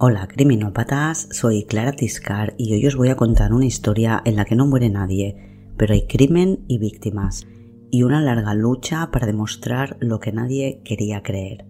[0.00, 4.44] Hola criminópatas, soy Clara Tiscar y hoy os voy a contar una historia en la
[4.44, 7.48] que no muere nadie, pero hay crimen y víctimas,
[7.90, 11.66] y una larga lucha para demostrar lo que nadie quería creer.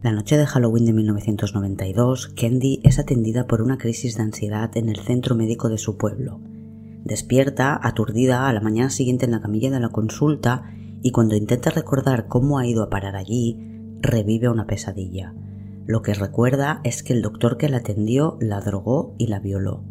[0.00, 4.88] La noche de Halloween de 1992, Candy es atendida por una crisis de ansiedad en
[4.88, 6.38] el centro médico de su pueblo.
[7.02, 10.72] Despierta, aturdida, a la mañana siguiente en la camilla de la consulta
[11.02, 13.58] y cuando intenta recordar cómo ha ido a parar allí,
[14.02, 15.34] revive una pesadilla.
[15.86, 19.84] Lo que recuerda es que el doctor que la atendió la drogó y la violó.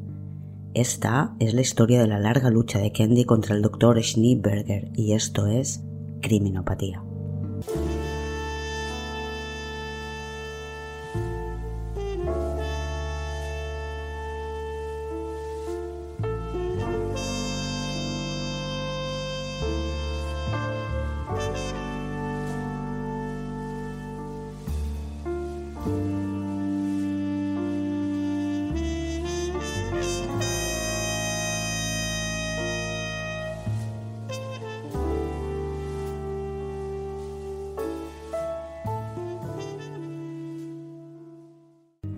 [0.73, 5.13] Esta es la historia de la larga lucha de Candy contra el doctor Schneeberger y
[5.13, 5.85] esto es
[6.21, 7.01] criminopatía.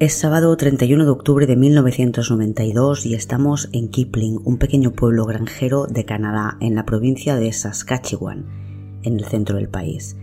[0.08, 5.86] Es sábado 31 de octubre de 1992 y estamos en Kipling, un pequeño pueblo granjero
[5.86, 8.46] de Canadá, en la provincia de Saskatchewan,
[9.04, 10.16] en el centro del país.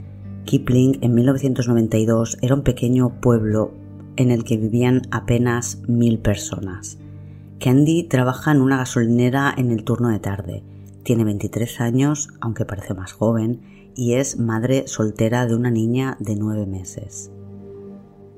[0.47, 3.75] Kipling en 1992 era un pequeño pueblo
[4.17, 6.97] en el que vivían apenas mil personas.
[7.61, 10.63] Candy trabaja en una gasolinera en el turno de tarde.
[11.03, 13.61] Tiene 23 años, aunque parece más joven,
[13.95, 17.31] y es madre soltera de una niña de 9 meses.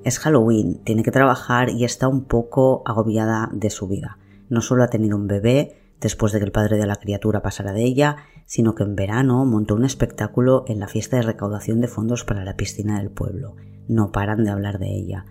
[0.07, 4.19] Es Halloween, tiene que trabajar y está un poco agobiada de su vida.
[4.49, 7.73] No solo ha tenido un bebé después de que el padre de la criatura pasara
[7.73, 11.89] de ella, sino que en verano montó un espectáculo en la fiesta de recaudación de
[11.89, 13.57] fondos para la piscina del pueblo.
[13.89, 15.25] No paran de hablar de ella.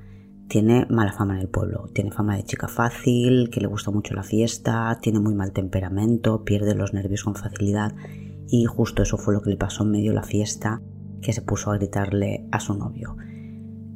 [0.50, 4.14] Tiene mala fama en el pueblo, tiene fama de chica fácil, que le gusta mucho
[4.14, 7.96] la fiesta, tiene muy mal temperamento, pierde los nervios con facilidad
[8.50, 10.82] y justo eso fue lo que le pasó en medio de la fiesta,
[11.22, 13.16] que se puso a gritarle a su novio.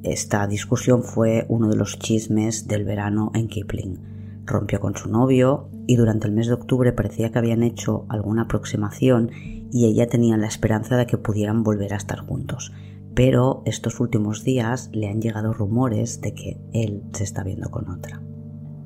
[0.03, 3.99] Esta discusión fue uno de los chismes del verano en Kipling.
[4.45, 8.43] Rompió con su novio y durante el mes de octubre parecía que habían hecho alguna
[8.43, 9.29] aproximación
[9.71, 12.71] y ella tenía la esperanza de que pudieran volver a estar juntos.
[13.13, 17.89] Pero estos últimos días le han llegado rumores de que él se está viendo con
[17.89, 18.21] otra.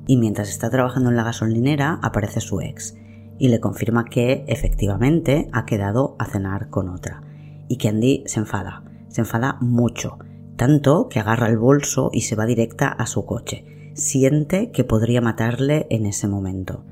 [0.08, 2.96] Y mientras está trabajando en la gasolinera aparece su ex
[3.38, 7.22] y le confirma que efectivamente ha quedado a cenar con otra.
[7.68, 10.18] Y Candy se enfada, se enfada mucho
[10.56, 13.92] tanto que agarra el bolso y se va directa a su coche.
[13.94, 16.84] Siente que podría matarle en ese momento.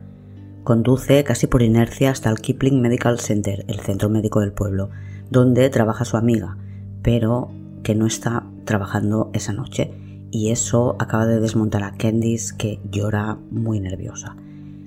[0.65, 4.91] Conduce casi por inercia hasta el Kipling Medical Center, el centro médico del pueblo,
[5.29, 6.57] donde trabaja su amiga,
[7.03, 7.51] pero
[7.83, 9.93] que no está trabajando esa noche.
[10.31, 14.37] Y eso acaba de desmontar a Candice, que llora muy nerviosa.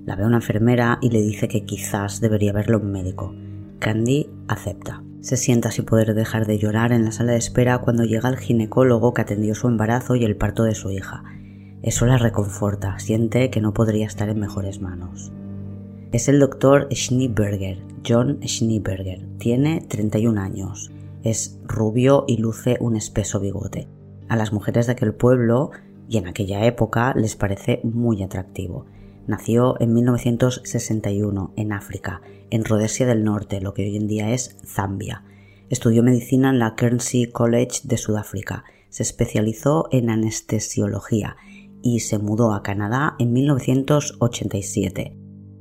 [0.06, 3.36] La ve una enfermera y le dice que quizás debería verlo un médico.
[3.80, 5.03] Candy acepta.
[5.22, 8.38] Se sienta sin poder dejar de llorar en la sala de espera cuando llega el
[8.38, 11.24] ginecólogo que atendió su embarazo y el parto de su hija.
[11.81, 15.31] Eso la reconforta, siente que no podría estar en mejores manos.
[16.12, 19.28] Es el doctor Schneeberger, John Schneeberger.
[19.38, 20.92] Tiene 31 años.
[21.24, 23.88] Es rubio y luce un espeso bigote.
[24.30, 25.72] A las mujeres de aquel pueblo
[26.07, 28.86] y en aquella época les parece muy atractivo.
[29.28, 32.22] Nació en 1961 en África,
[32.55, 35.23] en Rhodesia del Norte, lo que hoy en día es Zambia.
[35.69, 38.63] Estudió medicina en la Guernsey College de Sudáfrica.
[38.89, 41.35] Se especializó en anestesiología
[41.83, 45.17] y se mudó a Canadá en 1987.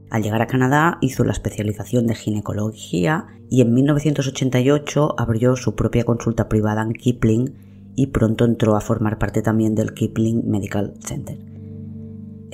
[0.09, 6.05] Al llegar a Canadá hizo la especialización de ginecología y en 1988 abrió su propia
[6.05, 7.55] consulta privada en Kipling
[7.97, 11.54] y pronto entró a formar parte también del Kipling Medical Center.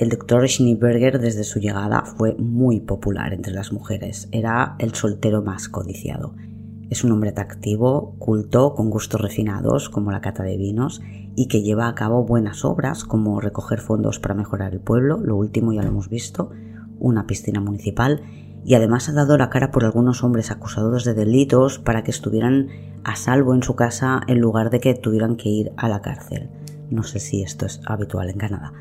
[0.01, 5.43] El doctor Schneeberger desde su llegada fue muy popular entre las mujeres, era el soltero
[5.43, 6.33] más codiciado.
[6.89, 11.01] Es un hombre atractivo, culto, con gustos refinados, como la cata de vinos,
[11.35, 15.35] y que lleva a cabo buenas obras como recoger fondos para mejorar el pueblo, lo
[15.35, 16.49] último ya lo hemos visto,
[16.99, 18.23] una piscina municipal,
[18.65, 22.69] y además ha dado la cara por algunos hombres acusados de delitos para que estuvieran
[23.03, 26.49] a salvo en su casa en lugar de que tuvieran que ir a la cárcel.
[26.89, 28.73] No sé si esto es habitual en Canadá.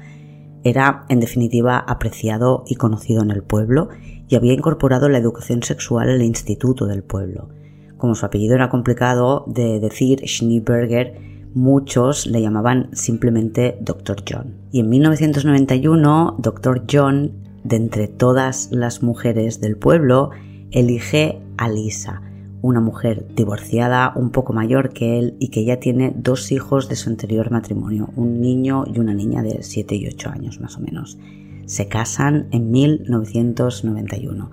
[0.63, 3.89] Era, en definitiva, apreciado y conocido en el pueblo
[4.29, 7.49] y había incorporado la educación sexual al instituto del pueblo.
[7.97, 14.23] Como su apellido era complicado de decir, Schneeberger, muchos le llamaban simplemente Dr.
[14.29, 14.55] John.
[14.71, 16.85] Y en 1991, Dr.
[16.91, 17.33] John,
[17.65, 20.31] de entre todas las mujeres del pueblo,
[20.71, 22.23] elige a Lisa,
[22.63, 26.97] una mujer divorciada, un poco mayor que él y que ya tiene dos hijos de
[26.97, 30.81] su anterior matrimonio, un niño y una niña de 7 y 8 años más o
[30.81, 31.19] menos.
[31.67, 34.51] Se casan en 1991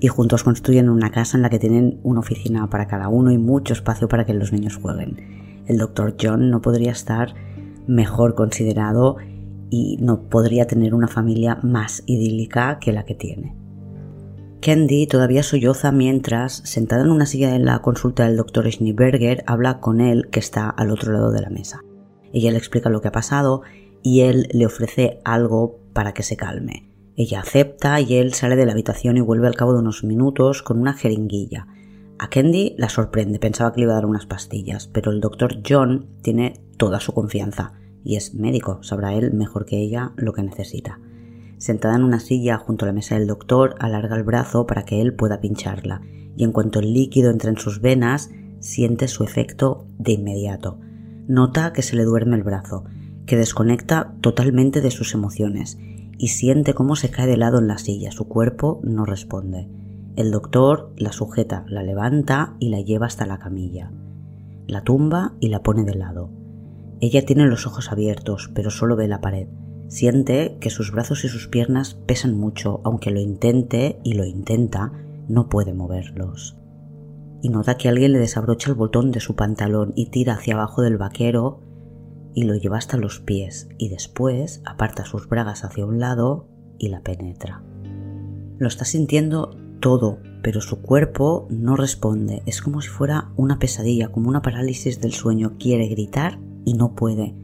[0.00, 3.38] y juntos construyen una casa en la que tienen una oficina para cada uno y
[3.38, 5.62] mucho espacio para que los niños jueguen.
[5.66, 7.34] El doctor John no podría estar
[7.86, 9.16] mejor considerado
[9.70, 13.61] y no podría tener una familia más idílica que la que tiene.
[14.62, 19.80] Candy todavía solloza mientras, sentada en una silla en la consulta del doctor Schneeberger, habla
[19.80, 21.80] con él que está al otro lado de la mesa.
[22.32, 23.62] Ella le explica lo que ha pasado
[24.04, 26.88] y él le ofrece algo para que se calme.
[27.16, 30.62] Ella acepta y él sale de la habitación y vuelve al cabo de unos minutos
[30.62, 31.66] con una jeringuilla.
[32.20, 35.56] A Candy la sorprende, pensaba que le iba a dar unas pastillas, pero el doctor
[35.68, 37.72] John tiene toda su confianza
[38.04, 41.00] y es médico, sabrá él mejor que ella lo que necesita.
[41.62, 45.00] Sentada en una silla junto a la mesa del doctor, alarga el brazo para que
[45.00, 46.00] él pueda pincharla,
[46.36, 50.80] y en cuanto el líquido entra en sus venas, siente su efecto de inmediato.
[51.28, 52.82] Nota que se le duerme el brazo,
[53.26, 55.78] que desconecta totalmente de sus emociones,
[56.18, 58.10] y siente cómo se cae de lado en la silla.
[58.10, 59.68] Su cuerpo no responde.
[60.16, 63.92] El doctor la sujeta, la levanta y la lleva hasta la camilla.
[64.66, 66.28] La tumba y la pone de lado.
[67.00, 69.46] Ella tiene los ojos abiertos, pero solo ve la pared.
[69.92, 74.90] Siente que sus brazos y sus piernas pesan mucho, aunque lo intente y lo intenta,
[75.28, 76.56] no puede moverlos.
[77.42, 80.80] Y nota que alguien le desabrocha el botón de su pantalón y tira hacia abajo
[80.80, 81.60] del vaquero
[82.34, 86.48] y lo lleva hasta los pies y después aparta sus bragas hacia un lado
[86.78, 87.62] y la penetra.
[88.56, 92.42] Lo está sintiendo todo, pero su cuerpo no responde.
[92.46, 95.58] Es como si fuera una pesadilla, como una parálisis del sueño.
[95.58, 97.34] Quiere gritar y no puede.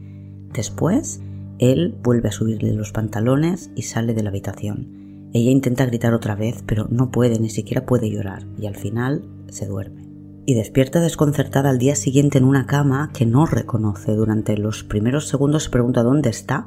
[0.51, 1.21] Después
[1.59, 5.29] él vuelve a subirle los pantalones y sale de la habitación.
[5.33, 9.25] Ella intenta gritar otra vez, pero no puede, ni siquiera puede llorar, y al final
[9.49, 10.09] se duerme.
[10.45, 14.15] Y despierta desconcertada al día siguiente en una cama que no reconoce.
[14.15, 16.65] Durante los primeros segundos se pregunta dónde está,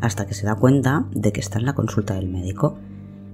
[0.00, 2.78] hasta que se da cuenta de que está en la consulta del médico.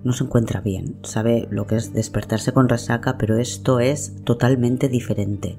[0.03, 4.89] No se encuentra bien, sabe lo que es despertarse con resaca, pero esto es totalmente
[4.89, 5.59] diferente.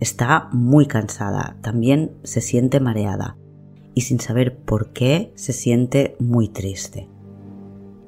[0.00, 3.36] Está muy cansada, también se siente mareada
[4.00, 7.06] y sin saber por qué se siente muy triste.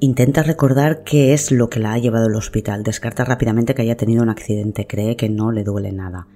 [0.00, 3.98] Intenta recordar qué es lo que la ha llevado al hospital, descarta rápidamente que haya
[3.98, 6.28] tenido un accidente, cree que no le duele nada.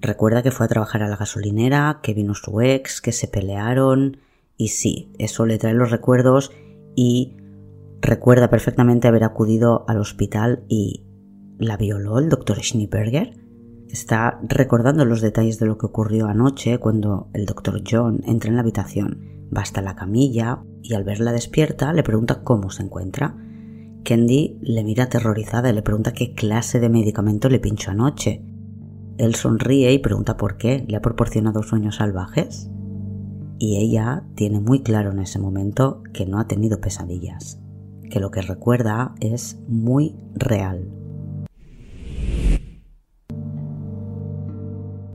[0.00, 4.16] Recuerda que fue a trabajar a la gasolinera, que vino su ex, que se pelearon
[4.56, 6.50] y sí, eso le trae los recuerdos
[6.96, 7.36] y
[8.02, 11.04] recuerda perfectamente haber acudido al hospital y
[11.60, 13.43] la violó el doctor Schneeberger.
[13.94, 18.56] Está recordando los detalles de lo que ocurrió anoche cuando el doctor John entra en
[18.56, 23.36] la habitación, va hasta la camilla y al verla despierta le pregunta cómo se encuentra.
[24.04, 28.44] Candy le mira aterrorizada y le pregunta qué clase de medicamento le pinchó anoche.
[29.16, 32.68] Él sonríe y pregunta por qué le ha proporcionado sueños salvajes.
[33.60, 37.60] Y ella tiene muy claro en ese momento que no ha tenido pesadillas,
[38.10, 41.03] que lo que recuerda es muy real.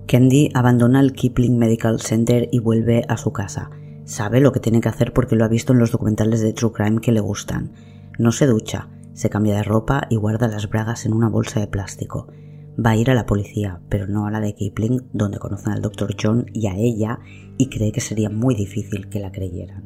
[0.09, 3.69] Candy abandona el Kipling Medical Center y vuelve a su casa.
[4.05, 6.71] Sabe lo que tiene que hacer porque lo ha visto en los documentales de True
[6.71, 7.73] Crime que le gustan.
[8.17, 11.67] No se ducha, se cambia de ropa y guarda las bragas en una bolsa de
[11.67, 12.25] plástico.
[12.83, 15.83] Va a ir a la policía, pero no a la de Kipling, donde conocen al
[15.83, 16.15] Dr.
[16.19, 17.19] John y a ella,
[17.59, 19.83] y cree que sería muy difícil que la creyeran.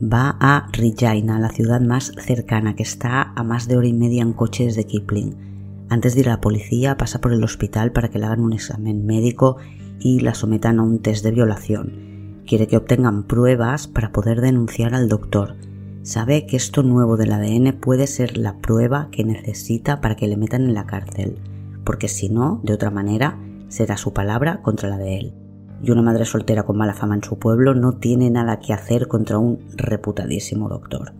[0.00, 4.22] Va a Regina, la ciudad más cercana, que está a más de hora y media
[4.22, 5.47] en coche desde Kipling
[5.90, 8.52] antes de ir a la policía, pasa por el hospital para que le hagan un
[8.52, 9.56] examen médico
[9.98, 12.42] y la sometan a un test de violación.
[12.46, 15.56] Quiere que obtengan pruebas para poder denunciar al doctor.
[16.02, 20.36] Sabe que esto nuevo del ADN puede ser la prueba que necesita para que le
[20.36, 21.38] metan en la cárcel,
[21.84, 25.34] porque si no, de otra manera, será su palabra contra la de él.
[25.82, 29.08] Y una madre soltera con mala fama en su pueblo no tiene nada que hacer
[29.08, 31.12] contra un reputadísimo doctor.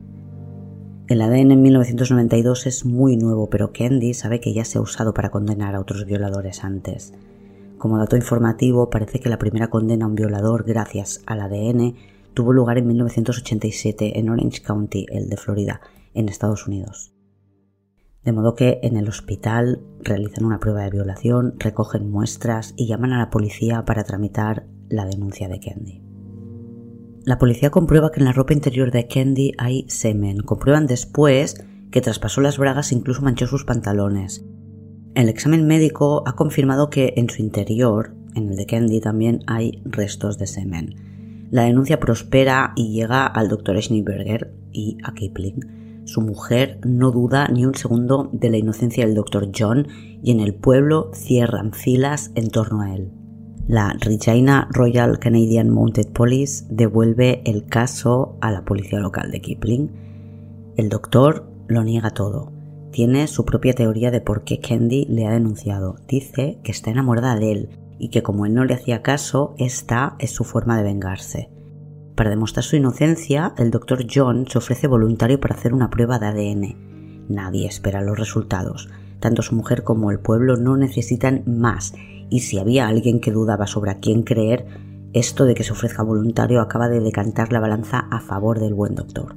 [1.09, 5.15] El ADN en 1992 es muy nuevo, pero Candy sabe que ya se ha usado
[5.15, 7.15] para condenar a otros violadores antes.
[7.79, 11.95] Como dato informativo, parece que la primera condena a un violador gracias al ADN
[12.35, 15.81] tuvo lugar en 1987 en Orange County, el de Florida,
[16.13, 17.15] en Estados Unidos.
[18.23, 23.15] De modo que en el hospital realizan una prueba de violación, recogen muestras y llaman
[23.15, 26.08] a la policía para tramitar la denuncia de Candy.
[27.29, 30.39] La policía comprueba que en la ropa interior de Candy hay semen.
[30.39, 34.47] Comprueban después que traspasó las bragas e incluso manchó sus pantalones.
[35.15, 39.83] El examen médico ha confirmado que en su interior, en el de Candy, también hay
[39.85, 41.49] restos de semen.
[41.51, 46.07] La denuncia prospera y llega al doctor Schneeberger y a Kipling.
[46.07, 49.51] Su mujer no duda ni un segundo de la inocencia del Dr.
[49.55, 49.87] John
[50.23, 53.18] y en el pueblo cierran filas en torno a él.
[53.69, 59.91] La Regina Royal Canadian Mounted Police devuelve el caso a la policía local de Kipling.
[60.79, 62.51] El doctor lo niega todo.
[62.93, 65.97] Tiene su propia teoría de por qué Candy le ha denunciado.
[66.09, 70.17] Dice que está enamorada de él y que como él no le hacía caso, esta
[70.19, 71.51] es su forma de vengarse.
[72.15, 76.27] Para demostrar su inocencia, el doctor John se ofrece voluntario para hacer una prueba de
[76.29, 77.27] ADN.
[77.29, 78.89] Nadie espera los resultados.
[79.21, 81.93] Tanto su mujer como el pueblo no necesitan más,
[82.31, 84.67] y si había alguien que dudaba sobre a quién creer,
[85.13, 88.95] esto de que se ofrezca voluntario acaba de decantar la balanza a favor del buen
[88.95, 89.35] doctor.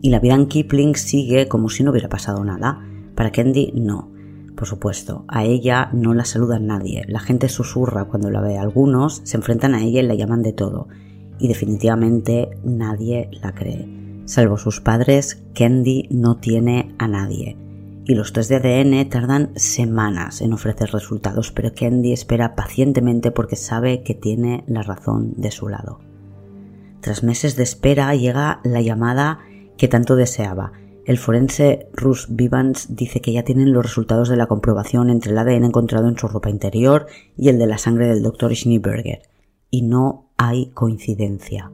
[0.00, 2.84] Y la vida en Kipling sigue como si no hubiera pasado nada.
[3.16, 4.12] Para Candy no.
[4.56, 7.04] Por supuesto, a ella no la saluda nadie.
[7.08, 8.58] La gente susurra cuando la ve.
[8.58, 10.88] Algunos se enfrentan a ella y la llaman de todo
[11.38, 13.88] y definitivamente nadie la cree.
[14.24, 17.56] Salvo sus padres, Candy no tiene a nadie.
[18.08, 23.54] Y los test de ADN tardan semanas en ofrecer resultados, pero Candy espera pacientemente porque
[23.54, 26.00] sabe que tiene la razón de su lado.
[27.02, 29.40] Tras meses de espera llega la llamada
[29.76, 30.72] que tanto deseaba.
[31.04, 35.38] El forense Russ Vivans dice que ya tienen los resultados de la comprobación entre el
[35.38, 38.56] ADN encontrado en su ropa interior y el de la sangre del Dr.
[38.56, 39.20] Schneeberger.
[39.70, 41.70] Y no hay coincidencia.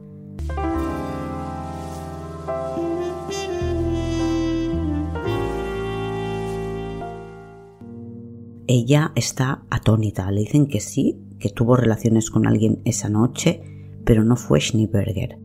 [8.67, 10.31] Ella está atónita.
[10.31, 13.61] Le dicen que sí, que tuvo relaciones con alguien esa noche,
[14.05, 15.39] pero no fue Schneeberger.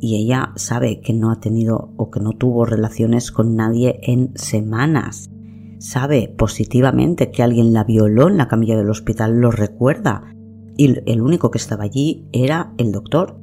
[0.00, 4.32] Y ella sabe que no ha tenido o que no tuvo relaciones con nadie en
[4.36, 5.30] semanas.
[5.78, 10.32] Sabe positivamente que alguien la violó en la camilla del hospital, lo recuerda,
[10.76, 13.38] y el único que estaba allí era el doctor.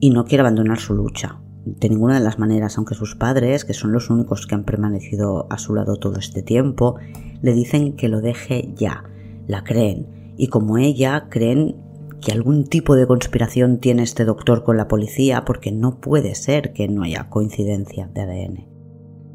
[0.00, 3.74] Y no quiere abandonar su lucha, de ninguna de las maneras, aunque sus padres, que
[3.74, 6.96] son los únicos que han permanecido a su lado todo este tiempo,
[7.42, 9.04] le dicen que lo deje ya,
[9.46, 11.76] la creen, y como ella creen
[12.20, 16.72] que algún tipo de conspiración tiene este doctor con la policía porque no puede ser
[16.72, 18.68] que no haya coincidencia de ADN.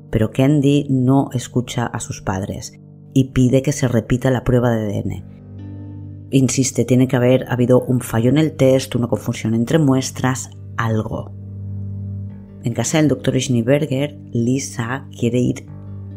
[0.10, 2.74] Pero Candy no escucha a sus padres
[3.14, 5.40] y pide que se repita la prueba de ADN
[6.32, 11.32] Insiste, tiene que haber habido un fallo en el test, una confusión entre muestras, algo.
[12.64, 15.66] En casa del doctor Schneeberger, Lisa quiere ir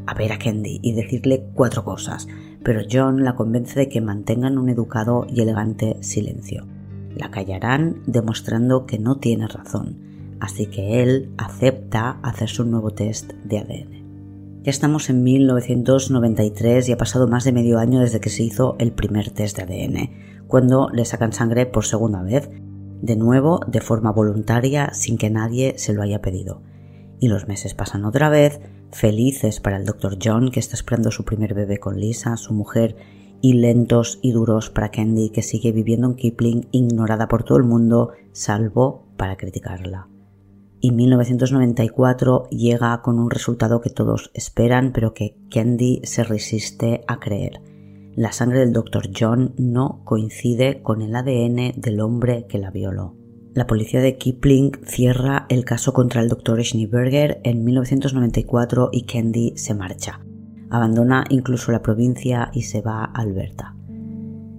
[0.06, 2.26] a ver a Candy y decirle cuatro cosas,
[2.64, 6.66] pero John la convence de que mantengan un educado y elegante silencio.
[7.16, 9.98] La callarán demostrando que no tiene razón,
[10.40, 14.62] así que él acepta hacerse un nuevo test de ADN.
[14.64, 18.74] Ya estamos en 1993 y ha pasado más de medio año desde que se hizo
[18.80, 22.50] el primer test de ADN, cuando le sacan sangre por segunda vez,
[23.02, 26.62] de nuevo de forma voluntaria sin que nadie se lo haya pedido.
[27.20, 30.16] Y los meses pasan otra vez, felices para el Dr.
[30.22, 32.96] John que está esperando su primer bebé con Lisa, su mujer,
[33.42, 37.64] y lentos y duros para Candy que sigue viviendo en Kipling ignorada por todo el
[37.64, 40.08] mundo, salvo para criticarla
[40.82, 47.20] y 1994 llega con un resultado que todos esperan pero que Candy se resiste a
[47.20, 47.71] creer.
[48.14, 49.08] La sangre del Dr.
[49.18, 53.16] John no coincide con el ADN del hombre que la violó.
[53.54, 56.62] La policía de Kipling cierra el caso contra el Dr.
[56.62, 60.20] Schneeberger en 1994 y Candy se marcha.
[60.68, 63.76] Abandona incluso la provincia y se va a Alberta.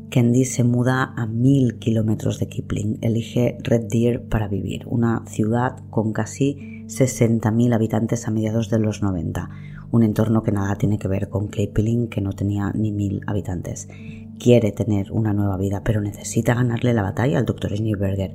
[0.10, 2.98] Candy se muda a mil kilómetros de Kipling.
[3.02, 9.02] Elige Red Deer para vivir, una ciudad con casi 60.000 habitantes a mediados de los
[9.02, 9.50] 90.
[9.94, 13.88] Un entorno que nada tiene que ver con Kipling, que no tenía ni mil habitantes.
[14.40, 17.78] Quiere tener una nueva vida, pero necesita ganarle la batalla al Dr.
[17.78, 18.34] Schneeberger.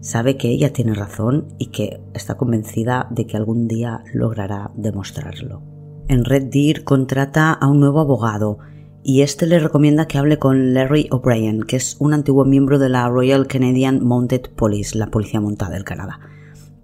[0.00, 5.62] Sabe que ella tiene razón y que está convencida de que algún día logrará demostrarlo.
[6.06, 8.58] En Red Deer contrata a un nuevo abogado,
[9.02, 12.88] y este le recomienda que hable con Larry O'Brien, que es un antiguo miembro de
[12.88, 16.20] la Royal Canadian Mounted Police, la policía montada del Canadá.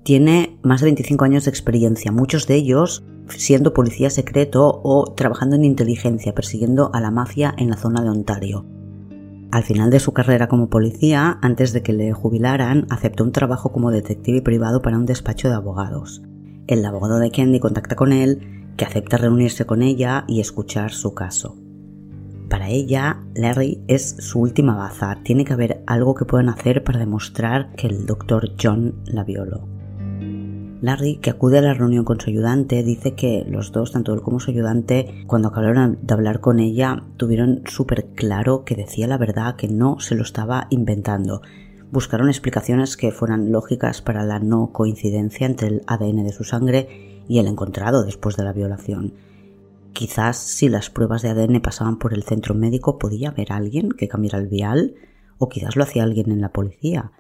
[0.06, 5.56] Tiene más de 25 años de experiencia, muchos de ellos siendo policía secreto o trabajando
[5.56, 8.64] en inteligencia, persiguiendo a la mafia en la zona de Ontario.
[9.50, 13.72] Al final de su carrera como policía, antes de que le jubilaran, aceptó un trabajo
[13.72, 16.22] como detective privado para un despacho de abogados.
[16.68, 21.14] El abogado de Candy contacta con él, que acepta reunirse con ella y escuchar su
[21.14, 21.56] caso.
[22.48, 25.18] Para ella, Larry es su última baza.
[25.24, 29.75] Tiene que haber algo que puedan hacer para demostrar que el doctor John la violó.
[30.82, 34.20] Larry, que acude a la reunión con su ayudante, dice que los dos, tanto él
[34.20, 39.16] como su ayudante, cuando acabaron de hablar con ella, tuvieron súper claro que decía la
[39.16, 41.40] verdad, que no se lo estaba inventando.
[41.90, 47.22] buscaron explicaciones que fueran lógicas para la no coincidencia entre el ADN de su sangre
[47.28, 49.14] y el encontrado después de la violación.
[49.92, 54.08] Quizás si las pruebas de ADN pasaban por el centro médico podía haber alguien que
[54.08, 54.94] cambiara el vial
[55.38, 57.12] o quizás lo hacía alguien en la policía.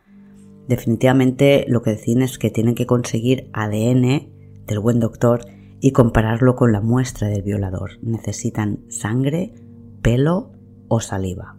[0.68, 4.32] Definitivamente lo que deciden es que tienen que conseguir ADN
[4.66, 5.40] del buen doctor
[5.80, 7.90] y compararlo con la muestra del violador.
[8.02, 9.54] Necesitan sangre,
[10.02, 10.52] pelo
[10.88, 11.56] o saliva.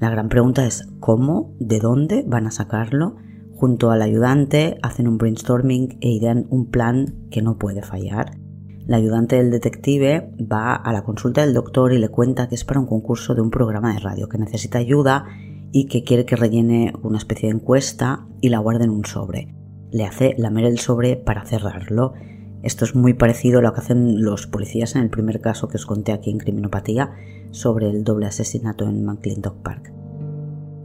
[0.00, 3.16] La gran pregunta es cómo, de dónde van a sacarlo.
[3.54, 8.38] Junto al ayudante hacen un brainstorming e idean un plan que no puede fallar.
[8.86, 12.64] La ayudante del detective va a la consulta del doctor y le cuenta que es
[12.64, 15.24] para un concurso de un programa de radio, que necesita ayuda
[15.72, 19.54] y que quiere que rellene una especie de encuesta y la guarde en un sobre.
[19.90, 22.14] Le hace lamer el sobre para cerrarlo.
[22.62, 25.76] Esto es muy parecido a lo que hacen los policías en el primer caso que
[25.76, 27.12] os conté aquí en Criminopatía
[27.50, 29.92] sobre el doble asesinato en McClintock Park.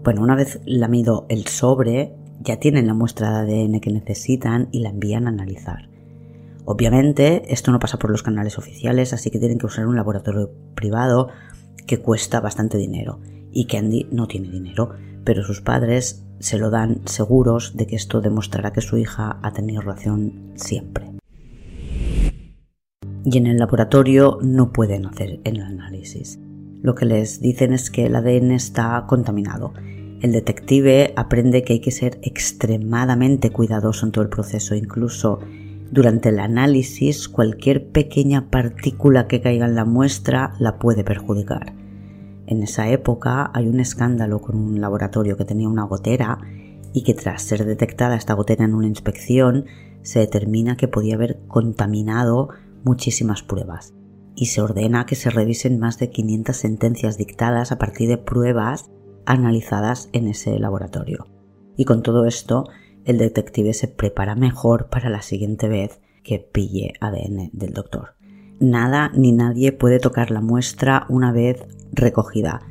[0.04, 4.80] Bueno, una vez lamido el sobre, ya tienen la muestra de ADN que necesitan y
[4.80, 5.90] la envían a analizar.
[6.66, 10.52] Obviamente, esto no pasa por los canales oficiales, así que tienen que usar un laboratorio
[10.76, 11.30] privado
[11.86, 13.20] que cuesta bastante dinero.
[13.52, 14.92] Y Candy no tiene dinero,
[15.24, 19.54] pero sus padres se lo dan seguros de que esto demostrará que su hija ha
[19.54, 21.12] tenido relación siempre.
[23.24, 26.40] Y en el laboratorio no pueden hacer el análisis.
[26.82, 29.74] Lo que les dicen es que el ADN está contaminado.
[30.22, 35.40] El detective aprende que hay que ser extremadamente cuidadoso en todo el proceso, incluso
[35.92, 41.74] durante el análisis cualquier pequeña partícula que caiga en la muestra la puede perjudicar.
[42.48, 46.40] En esa época hay un escándalo con un laboratorio que tenía una gotera
[46.94, 49.66] y que tras ser detectada esta gotera en una inspección
[50.02, 52.50] se determina que podía haber contaminado
[52.84, 53.94] muchísimas pruebas
[54.36, 58.90] y se ordena que se revisen más de 500 sentencias dictadas a partir de pruebas
[59.26, 61.28] analizadas en ese laboratorio.
[61.78, 62.66] Y con todo esto,
[63.06, 68.16] el detective se prepara mejor para la siguiente vez que pille ADN del doctor.
[68.60, 72.62] Nada ni nadie puede tocar la muestra una vez recogida.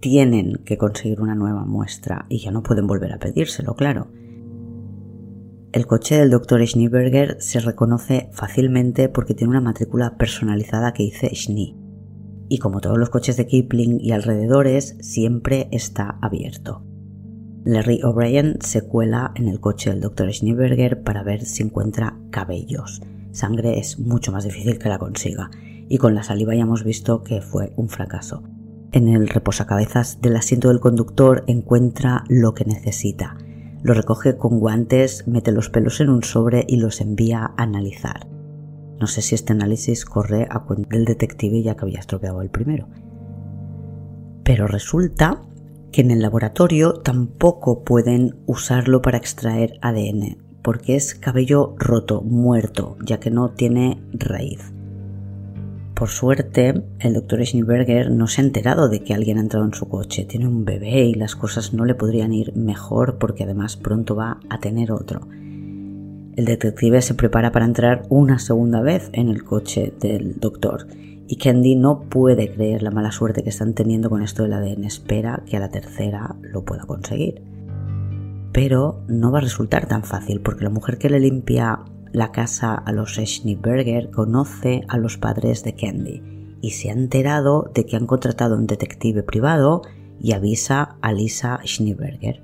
[0.00, 4.08] Tienen que conseguir una nueva muestra y ya no pueden volver a pedírselo, claro.
[5.70, 6.66] El coche del Dr.
[6.66, 11.76] Schneeberger se reconoce fácilmente porque tiene una matrícula personalizada que dice Schnee.
[12.48, 16.87] Y como todos los coches de Kipling y alrededores, siempre está abierto.
[17.68, 20.32] Larry O'Brien se cuela en el coche del Dr.
[20.32, 23.02] Schneeberger para ver si encuentra cabellos.
[23.30, 25.50] Sangre es mucho más difícil que la consiga,
[25.86, 28.42] y con la saliva ya hemos visto que fue un fracaso.
[28.92, 33.36] En el reposacabezas del asiento del conductor encuentra lo que necesita,
[33.82, 38.26] lo recoge con guantes, mete los pelos en un sobre y los envía a analizar.
[38.98, 42.48] No sé si este análisis corre a cuenta del detective ya que había estropeado el
[42.48, 42.88] primero.
[44.42, 45.42] Pero resulta
[45.92, 52.96] que en el laboratorio tampoco pueden usarlo para extraer ADN, porque es cabello roto, muerto,
[53.04, 54.72] ya que no tiene raíz.
[55.94, 59.74] Por suerte, el doctor Schneeberger no se ha enterado de que alguien ha entrado en
[59.74, 60.24] su coche.
[60.24, 64.38] Tiene un bebé y las cosas no le podrían ir mejor porque además pronto va
[64.48, 65.26] a tener otro.
[66.36, 70.86] El detective se prepara para entrar una segunda vez en el coche del doctor
[71.30, 74.84] y Candy no puede creer la mala suerte que están teniendo con esto del ADN.
[74.84, 77.42] Espera que a la tercera lo pueda conseguir.
[78.50, 81.80] Pero no va a resultar tan fácil porque la mujer que le limpia
[82.12, 86.22] la casa a los Schneeberger conoce a los padres de Candy
[86.62, 89.82] y se ha enterado de que han contratado un detective privado
[90.18, 92.42] y avisa a Lisa Schneeberger.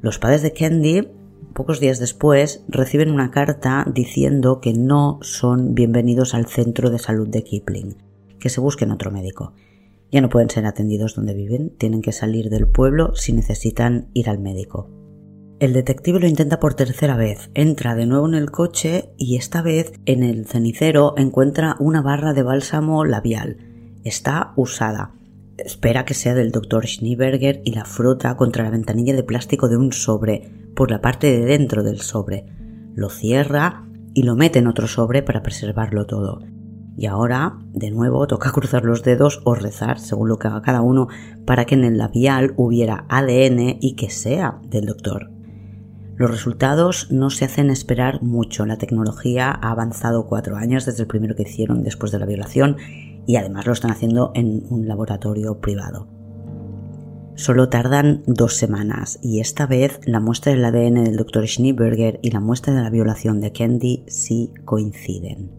[0.00, 1.08] Los padres de Candy,
[1.56, 7.28] pocos días después, reciben una carta diciendo que no son bienvenidos al centro de salud
[7.28, 7.96] de Kipling,
[8.38, 9.54] que se busquen otro médico.
[10.12, 14.28] Ya no pueden ser atendidos donde viven, tienen que salir del pueblo si necesitan ir
[14.28, 14.90] al médico.
[15.58, 19.62] El detective lo intenta por tercera vez, entra de nuevo en el coche y esta
[19.62, 23.56] vez en el cenicero encuentra una barra de bálsamo labial.
[24.04, 25.14] Está usada.
[25.56, 29.78] Espera que sea del doctor Schneeberger y la frota contra la ventanilla de plástico de
[29.78, 32.46] un sobre, por la parte de dentro del sobre.
[32.94, 33.84] Lo cierra
[34.14, 36.38] y lo mete en otro sobre para preservarlo todo.
[36.96, 40.82] Y ahora, de nuevo, toca cruzar los dedos o rezar, según lo que haga cada
[40.82, 41.08] uno,
[41.44, 45.36] para que en el labial hubiera ADN y que sea del doctor
[46.16, 48.64] los resultados no se hacen esperar mucho.
[48.64, 52.76] La tecnología ha avanzado cuatro años desde el primero que hicieron después de la violación
[53.26, 56.08] y además lo están haciendo en un laboratorio privado.
[57.36, 61.46] Solo tardan dos semanas y esta vez la muestra del ADN del Dr.
[61.46, 65.50] Schneeberger y la muestra de la violación de Candy sí coinciden.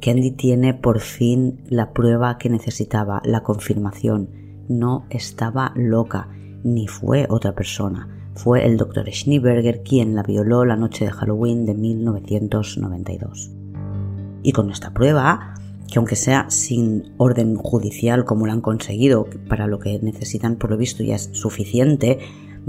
[0.00, 4.30] Candy tiene por fin la prueba que necesitaba, la confirmación.
[4.68, 6.28] No estaba loca
[6.62, 8.30] ni fue otra persona.
[8.36, 9.12] Fue el Dr.
[9.12, 13.50] Schneeberger quien la violó la noche de Halloween de 1992.
[14.44, 15.54] Y con esta prueba,
[15.90, 20.70] que aunque sea sin orden judicial como lo han conseguido, para lo que necesitan por
[20.70, 22.18] lo visto ya es suficiente,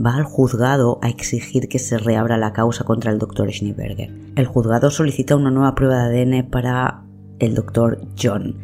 [0.03, 3.51] va al juzgado a exigir que se reabra la causa contra el Dr.
[3.51, 4.11] Schneeberger.
[4.35, 7.03] El juzgado solicita una nueva prueba de ADN para
[7.39, 8.01] el Dr.
[8.21, 8.55] John.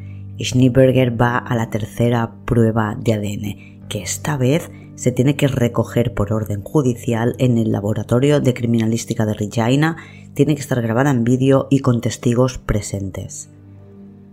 [0.41, 6.13] Schneeberger va a la tercera prueba de ADN, que esta vez se tiene que recoger
[6.13, 9.97] por orden judicial en el laboratorio de criminalística de Regina,
[10.33, 13.49] tiene que estar grabada en vídeo y con testigos presentes.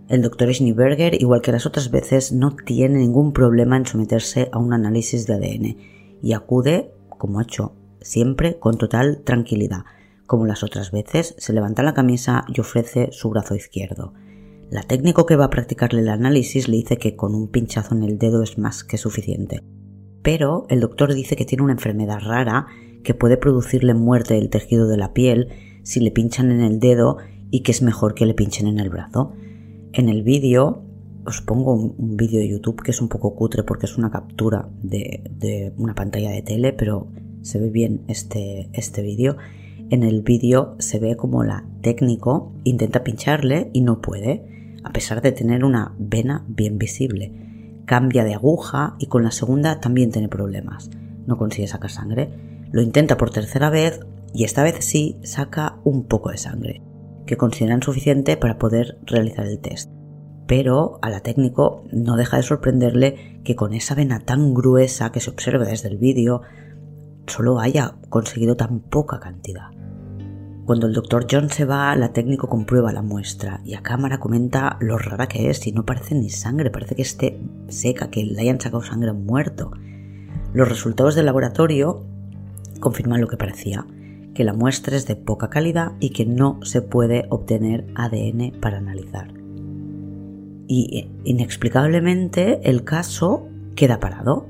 [0.07, 0.53] El Dr.
[0.53, 5.25] Schneeberger, igual que las otras veces, no tiene ningún problema en someterse a un análisis
[5.25, 5.77] de ADN
[6.21, 9.83] y acude, como ha hecho siempre, con total tranquilidad.
[10.27, 14.13] Como las otras veces, se levanta la camisa y ofrece su brazo izquierdo.
[14.69, 18.03] La técnico que va a practicarle el análisis le dice que con un pinchazo en
[18.03, 19.63] el dedo es más que suficiente.
[20.21, 22.67] Pero el doctor dice que tiene una enfermedad rara
[23.03, 25.49] que puede producirle muerte del tejido de la piel
[25.83, 27.17] si le pinchan en el dedo
[27.51, 29.33] y que es mejor que le pinchen en el brazo.
[29.97, 30.83] En el vídeo
[31.25, 34.67] os pongo un, vídeo de YouTube que es un poco cutre porque es una captura
[34.83, 37.07] de, una pantalla de tele, pero
[37.43, 39.37] se ve bien este, este vídeo.
[39.89, 45.21] En el vídeo se ve como la técnico intenta pincharle y no puede, a pesar
[45.21, 47.31] de tener una vena bien visible.
[47.85, 50.89] Cambia de aguja y con la segunda también tiene problemas.
[51.25, 52.31] No consigue sacar sangre.
[52.69, 54.01] Lo intenta por tercera vez
[54.33, 56.81] y esta vez sí saca un poco de sangre,
[57.25, 59.89] que consideran suficiente para poder realizar el test
[60.47, 65.19] pero a la técnico no deja de sorprenderle que con esa vena tan gruesa que
[65.19, 66.41] se observa desde el vídeo
[67.27, 69.71] solo haya conseguido tan poca cantidad.
[70.65, 74.77] Cuando el doctor John se va, la técnico comprueba la muestra y a cámara comenta
[74.79, 78.41] lo rara que es y no parece ni sangre, parece que esté seca, que le
[78.41, 79.71] hayan sacado sangre muerto.
[80.53, 82.03] Los resultados del laboratorio
[82.79, 83.85] confirman lo que parecía,
[84.35, 88.77] que la muestra es de poca calidad y que no se puede obtener ADN para
[88.77, 89.45] analizar
[90.67, 94.47] y inexplicablemente el caso queda parado.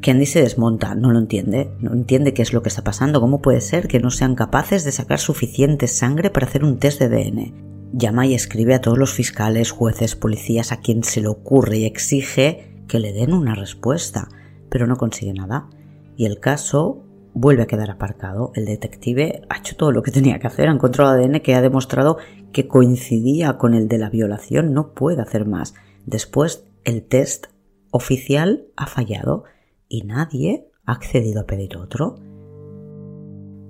[0.00, 3.42] Candy se desmonta, no lo entiende, no entiende qué es lo que está pasando, cómo
[3.42, 7.06] puede ser que no sean capaces de sacar suficiente sangre para hacer un test de
[7.06, 7.90] ADN.
[7.92, 11.84] Llama y escribe a todos los fiscales, jueces, policías, a quien se le ocurre y
[11.84, 14.28] exige que le den una respuesta,
[14.68, 15.68] pero no consigue nada.
[16.16, 17.04] Y el caso
[17.38, 18.50] vuelve a quedar aparcado.
[18.54, 21.62] El detective ha hecho todo lo que tenía que hacer, ha encontrado ADN que ha
[21.62, 22.18] demostrado
[22.52, 25.74] que coincidía con el de la violación, no puede hacer más.
[26.04, 27.46] Después, el test
[27.90, 29.44] oficial ha fallado
[29.88, 32.16] y nadie ha accedido a pedir otro.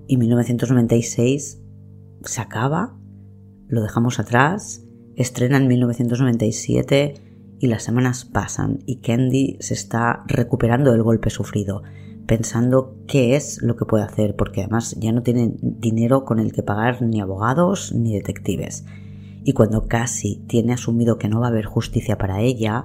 [0.06, 1.60] Y 1996
[2.22, 2.96] se acaba,
[3.66, 7.14] lo dejamos atrás, estrena en 1997
[7.60, 11.82] y las semanas pasan y Candy se está recuperando del golpe sufrido
[12.28, 16.52] pensando qué es lo que puede hacer, porque además ya no tiene dinero con el
[16.52, 18.84] que pagar ni abogados ni detectives.
[19.44, 22.84] Y cuando casi tiene asumido que no va a haber justicia para ella,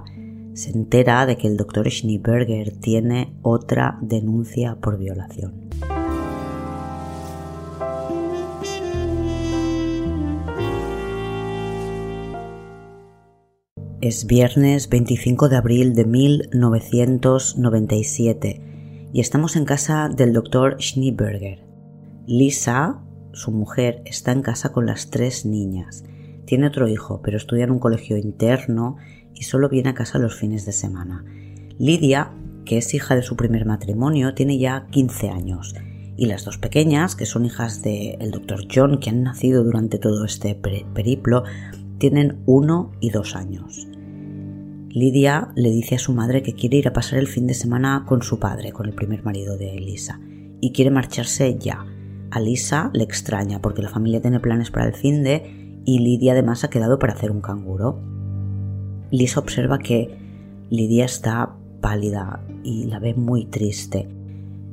[0.54, 5.68] se entera de que el doctor Schneeberger tiene otra denuncia por violación.
[14.00, 18.73] Es viernes 25 de abril de 1997
[19.14, 21.64] y estamos en casa del doctor Schneeberger.
[22.26, 23.00] Lisa,
[23.32, 26.02] su mujer, está en casa con las tres niñas.
[26.46, 28.96] Tiene otro hijo, pero estudia en un colegio interno
[29.32, 31.24] y solo viene a casa los fines de semana.
[31.78, 32.32] Lidia,
[32.64, 35.76] que es hija de su primer matrimonio, tiene ya 15 años.
[36.16, 40.24] Y las dos pequeñas, que son hijas del doctor John, que han nacido durante todo
[40.24, 41.44] este periplo,
[41.98, 43.86] tienen uno y dos años.
[44.94, 48.04] Lidia le dice a su madre que quiere ir a pasar el fin de semana
[48.06, 50.20] con su padre, con el primer marido de Lisa,
[50.60, 51.84] y quiere marcharse ya.
[52.30, 56.30] A Lisa le extraña porque la familia tiene planes para el fin de y Lidia
[56.30, 58.00] además ha quedado para hacer un canguro.
[59.10, 60.16] Lisa observa que
[60.70, 64.08] Lidia está pálida y la ve muy triste.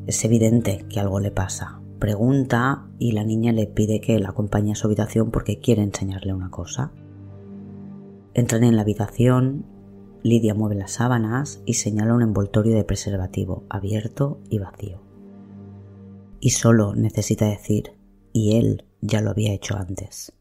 [0.05, 1.81] Es evidente que algo le pasa.
[1.97, 6.31] Pregunta y la niña le pide que la acompañe a su habitación porque quiere enseñarle
[6.31, 6.91] una cosa.
[8.35, 9.70] Entran en la habitación
[10.23, 15.01] Lidia mueve las sábanas y señala un envoltorio de preservativo abierto y vacío.
[16.39, 17.93] Y solo necesita decir,
[18.31, 20.33] y él ya lo había hecho antes,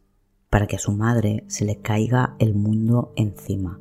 [0.50, 3.80] para que a su madre se le caiga el mundo encima.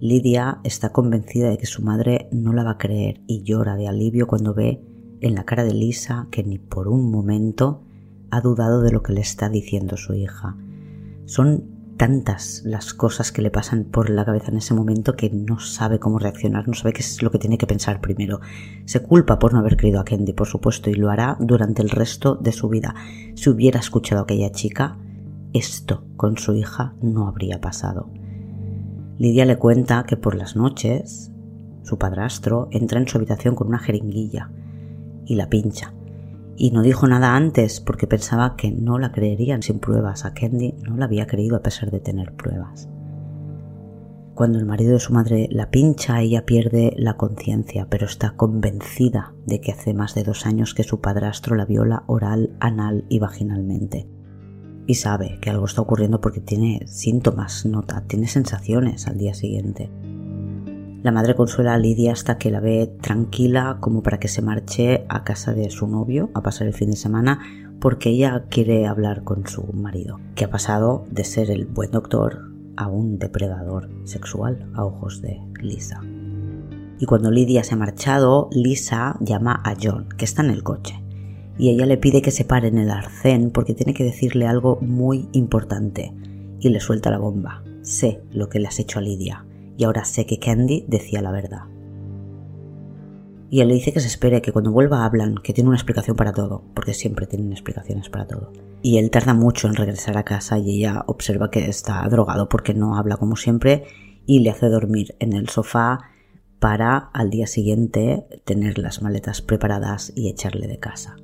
[0.00, 3.88] Lidia está convencida de que su madre no la va a creer y llora de
[3.88, 4.82] alivio cuando ve
[5.20, 7.82] en la cara de Lisa que ni por un momento
[8.30, 10.56] ha dudado de lo que le está diciendo su hija.
[11.24, 15.58] Son tantas las cosas que le pasan por la cabeza en ese momento que no
[15.58, 18.40] sabe cómo reaccionar, no sabe qué es lo que tiene que pensar primero.
[18.86, 21.90] Se culpa por no haber querido a Kendi, por supuesto, y lo hará durante el
[21.90, 22.94] resto de su vida.
[23.34, 24.96] Si hubiera escuchado a aquella chica,
[25.52, 28.08] esto con su hija no habría pasado.
[29.18, 31.32] Lidia le cuenta que por las noches
[31.82, 34.50] su padrastro entra en su habitación con una jeringuilla
[35.26, 35.92] y la pincha
[36.58, 40.24] y no dijo nada antes porque pensaba que no la creerían sin pruebas.
[40.24, 42.88] A Kendi no la había creído a pesar de tener pruebas.
[44.34, 49.34] Cuando el marido de su madre la pincha, ella pierde la conciencia, pero está convencida
[49.46, 53.20] de que hace más de dos años que su padrastro la viola oral, anal y
[53.20, 54.08] vaginalmente.
[54.86, 59.90] Y sabe que algo está ocurriendo porque tiene síntomas, nota, tiene sensaciones al día siguiente.
[61.00, 65.06] La madre consuela a Lidia hasta que la ve tranquila como para que se marche
[65.08, 67.40] a casa de su novio a pasar el fin de semana
[67.78, 72.50] porque ella quiere hablar con su marido, que ha pasado de ser el buen doctor
[72.76, 76.00] a un depredador sexual a ojos de Lisa.
[76.98, 81.00] Y cuando Lidia se ha marchado, Lisa llama a John, que está en el coche,
[81.56, 84.78] y ella le pide que se pare en el arcén porque tiene que decirle algo
[84.80, 86.12] muy importante,
[86.58, 87.62] y le suelta la bomba.
[87.82, 89.44] Sé lo que le has hecho a Lidia
[89.78, 91.62] y ahora sé que Candy decía la verdad.
[93.48, 96.16] Y él le dice que se espere, que cuando vuelva hablan, que tiene una explicación
[96.16, 98.52] para todo, porque siempre tienen explicaciones para todo.
[98.82, 102.74] Y él tarda mucho en regresar a casa y ella observa que está drogado porque
[102.74, 103.84] no habla como siempre
[104.26, 106.00] y le hace dormir en el sofá
[106.58, 111.16] para al día siguiente tener las maletas preparadas y echarle de casa.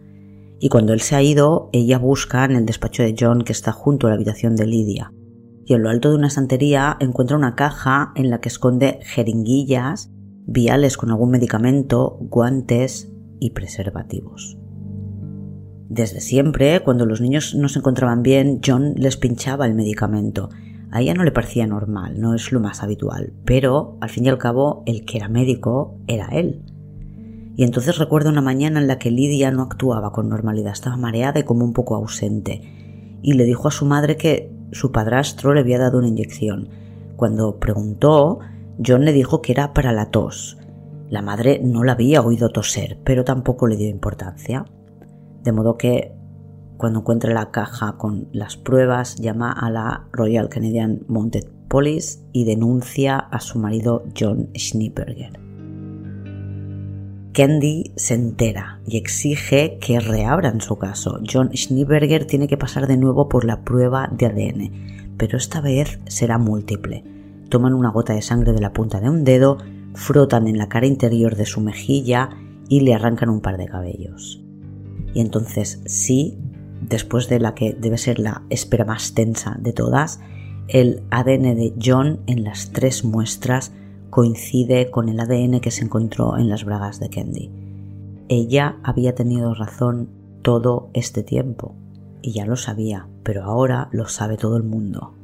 [0.60, 3.72] Y cuando él se ha ido, ella busca en el despacho de John que está
[3.72, 5.12] junto a la habitación de Lydia
[5.66, 10.10] y en lo alto de una santería encuentra una caja en la que esconde jeringuillas,
[10.46, 14.58] viales con algún medicamento, guantes y preservativos.
[15.88, 20.48] Desde siempre, cuando los niños no se encontraban bien, John les pinchaba el medicamento.
[20.90, 24.28] A ella no le parecía normal, no es lo más habitual, pero al fin y
[24.28, 26.62] al cabo el que era médico era él.
[27.56, 31.40] Y entonces recuerdo una mañana en la que Lidia no actuaba con normalidad, estaba mareada
[31.40, 32.60] y como un poco ausente,
[33.22, 36.68] y le dijo a su madre que su padrastro le había dado una inyección.
[37.16, 38.40] Cuando preguntó,
[38.84, 40.58] John le dijo que era para la tos.
[41.08, 44.64] La madre no la había oído toser, pero tampoco le dio importancia.
[45.42, 46.12] De modo que,
[46.76, 52.44] cuando encuentre la caja con las pruebas, llama a la Royal Canadian Mounted Police y
[52.44, 55.43] denuncia a su marido John Schneeberger.
[57.34, 61.18] Candy se entera y exige que reabran su caso.
[61.28, 65.98] John Schneeberger tiene que pasar de nuevo por la prueba de ADN, pero esta vez
[66.06, 67.02] será múltiple.
[67.48, 69.58] Toman una gota de sangre de la punta de un dedo,
[69.94, 72.30] frotan en la cara interior de su mejilla
[72.68, 74.40] y le arrancan un par de cabellos.
[75.12, 76.38] Y entonces sí,
[76.82, 80.20] después de la que debe ser la espera más tensa de todas,
[80.68, 83.72] el ADN de John en las tres muestras
[84.14, 87.50] coincide con el ADN que se encontró en las bragas de Kendi.
[88.28, 90.08] Ella había tenido razón
[90.42, 91.74] todo este tiempo,
[92.22, 95.14] y ya lo sabía, pero ahora lo sabe todo el mundo.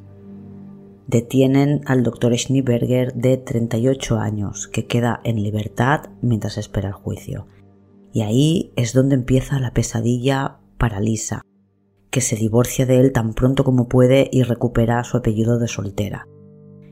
[1.06, 7.46] Detienen al doctor Schneeberger de 38 años, que queda en libertad mientras espera el juicio.
[8.12, 11.42] Y ahí es donde empieza la pesadilla para Lisa,
[12.10, 16.26] que se divorcia de él tan pronto como puede y recupera su apellido de soltera.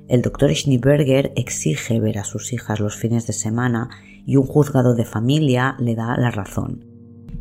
[0.09, 3.91] El doctor Schneeberger exige ver a sus hijas los fines de semana
[4.25, 6.87] y un juzgado de familia le da la razón.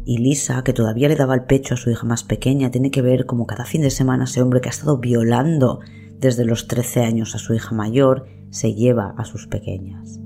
[0.03, 3.01] Y Lisa, que todavía le daba el pecho a su hija más pequeña, tiene que
[3.01, 5.79] ver como cada fin de semana ese hombre que ha estado violando
[6.19, 10.19] desde los 13 años a su hija mayor se lleva a sus pequeñas.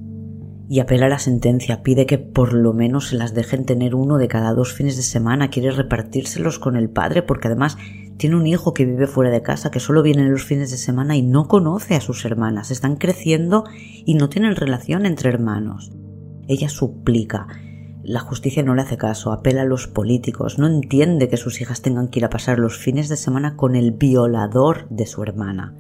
[0.67, 4.17] Y apela a la sentencia, pide que por lo menos se las dejen tener uno
[4.17, 7.77] de cada dos fines de semana, quiere repartírselos con el padre porque además
[8.21, 11.15] tiene un hijo que vive fuera de casa, que solo viene los fines de semana
[11.15, 12.69] y no conoce a sus hermanas.
[12.69, 13.63] Están creciendo
[14.05, 15.91] y no tienen relación entre hermanos.
[16.47, 17.47] Ella suplica.
[18.03, 21.81] La justicia no le hace caso, apela a los políticos, no entiende que sus hijas
[21.81, 25.73] tengan que ir a pasar los fines de semana con el violador de su hermana.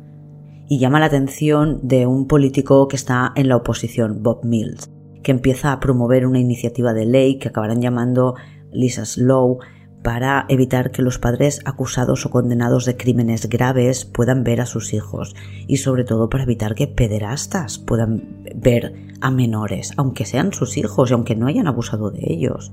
[0.67, 4.89] Y llama la atención de un político que está en la oposición, Bob Mills,
[5.21, 8.33] que empieza a promover una iniciativa de ley que acabarán llamando
[8.71, 9.59] Lisa Slow,
[10.03, 14.93] para evitar que los padres acusados o condenados de crímenes graves puedan ver a sus
[14.93, 15.35] hijos
[15.67, 21.11] y sobre todo para evitar que pederastas puedan ver a menores, aunque sean sus hijos
[21.11, 22.71] y aunque no hayan abusado de ellos.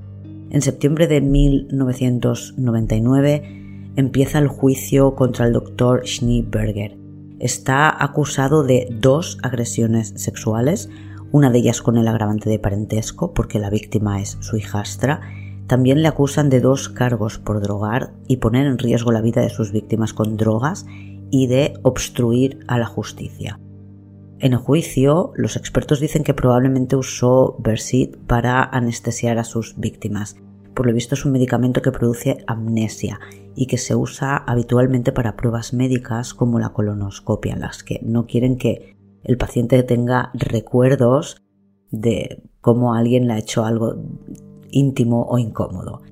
[0.50, 6.96] En septiembre de 1999 empieza el juicio contra el doctor Schneeberger.
[7.38, 10.88] Está acusado de dos agresiones sexuales,
[11.30, 15.20] una de ellas con el agravante de parentesco, porque la víctima es su hijastra,
[15.68, 19.50] también le acusan de dos cargos por drogar y poner en riesgo la vida de
[19.50, 20.86] sus víctimas con drogas
[21.30, 23.60] y de obstruir a la justicia.
[24.40, 30.36] En el juicio, los expertos dicen que probablemente usó Versit para anestesiar a sus víctimas.
[30.74, 33.20] Por lo visto es un medicamento que produce amnesia
[33.54, 38.56] y que se usa habitualmente para pruebas médicas como la colonoscopia, las que no quieren
[38.56, 41.42] que el paciente tenga recuerdos
[41.90, 43.96] de cómo alguien le ha hecho algo
[44.70, 46.02] íntimo o incómodo.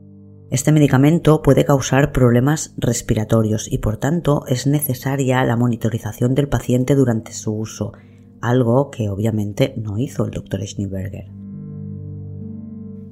[0.50, 6.94] Este medicamento puede causar problemas respiratorios y por tanto es necesaria la monitorización del paciente
[6.94, 7.92] durante su uso,
[8.40, 11.32] algo que obviamente no hizo el doctor Schneeberger.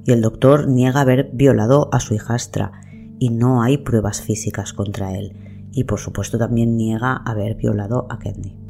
[0.05, 2.71] Y el doctor niega haber violado a su hijastra
[3.19, 8.17] y no hay pruebas físicas contra él, y por supuesto también niega haber violado a
[8.17, 8.64] Kendi.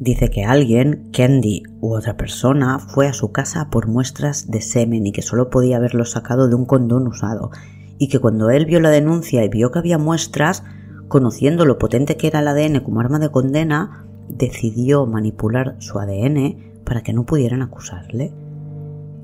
[0.00, 5.06] Dice que alguien, Kendi u otra persona, fue a su casa por muestras de semen
[5.06, 7.50] y que solo podía haberlo sacado de un condón usado,
[7.98, 10.62] y que cuando él vio la denuncia y vio que había muestras,
[11.08, 16.82] conociendo lo potente que era el ADN como arma de condena, decidió manipular su ADN
[16.84, 18.32] para que no pudieran acusarle.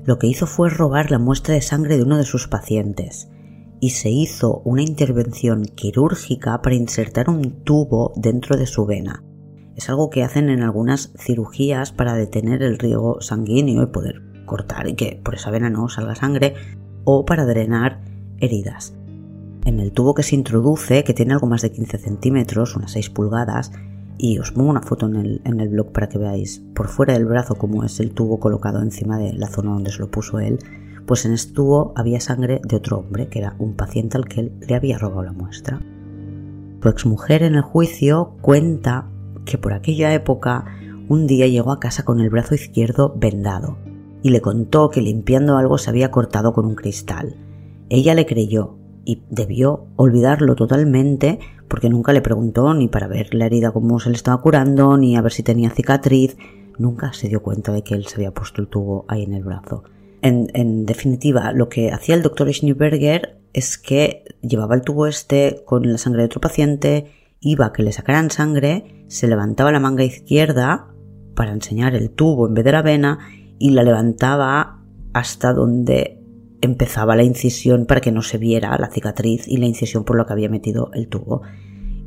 [0.03, 3.29] Lo que hizo fue robar la muestra de sangre de uno de sus pacientes
[3.79, 9.23] y se hizo una intervención quirúrgica para insertar un tubo dentro de su vena.
[9.75, 14.87] Es algo que hacen en algunas cirugías para detener el riego sanguíneo y poder cortar
[14.87, 16.53] y que por esa vena no salga sangre
[17.03, 18.01] o para drenar
[18.39, 18.95] heridas.
[19.65, 23.09] En el tubo que se introduce, que tiene algo más de 15 centímetros, unas 6
[23.09, 23.71] pulgadas,
[24.17, 27.13] y os pongo una foto en el, en el blog para que veáis por fuera
[27.13, 30.39] del brazo cómo es el tubo colocado encima de la zona donde se lo puso
[30.39, 30.59] él,
[31.05, 34.41] pues en este tubo había sangre de otro hombre, que era un paciente al que
[34.41, 35.81] él le había robado la muestra.
[36.81, 39.09] Su exmujer en el juicio cuenta
[39.45, 40.65] que por aquella época
[41.07, 43.77] un día llegó a casa con el brazo izquierdo vendado
[44.23, 47.35] y le contó que limpiando algo se había cortado con un cristal.
[47.89, 53.45] Ella le creyó y debió olvidarlo totalmente porque nunca le preguntó ni para ver la
[53.45, 56.37] herida cómo se le estaba curando, ni a ver si tenía cicatriz,
[56.77, 59.43] nunca se dio cuenta de que él se había puesto el tubo ahí en el
[59.43, 59.83] brazo.
[60.21, 65.91] En, definitiva, lo que hacía el doctor Schneeberger es que llevaba el tubo este con
[65.91, 70.03] la sangre de otro paciente, iba a que le sacaran sangre, se levantaba la manga
[70.03, 70.93] izquierda
[71.35, 73.19] para enseñar el tubo en vez de la vena
[73.59, 74.81] y la levantaba
[75.13, 76.21] hasta donde
[76.61, 80.25] empezaba la incisión para que no se viera la cicatriz y la incisión por lo
[80.25, 81.41] que había metido el tubo.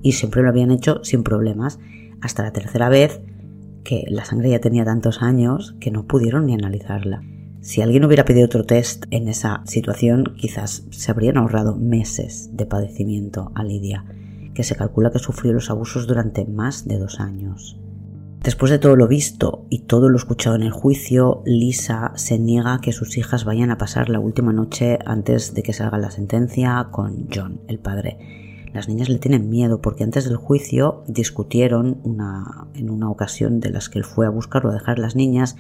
[0.03, 1.79] Y siempre lo habían hecho sin problemas,
[2.21, 3.21] hasta la tercera vez
[3.85, 7.23] que la sangre ya tenía tantos años que no pudieron ni analizarla.
[7.61, 12.67] Si alguien hubiera pedido otro test en esa situación, quizás se habrían ahorrado meses de
[12.67, 14.05] padecimiento a Lidia,
[14.59, 17.79] que se calcula que sufrió los abusos durante más de dos años.
[18.43, 22.75] Después de todo lo visto y todo lo escuchado en el juicio, Lisa se niega
[22.75, 26.11] a que sus hijas vayan a pasar la última noche antes de que salga la
[26.11, 28.67] sentencia con John, el padre.
[28.75, 32.01] Las niñas le tienen miedo porque antes del juicio discutieron
[32.75, 35.55] en una ocasión de las que él fue a buscarlo a dejar las niñas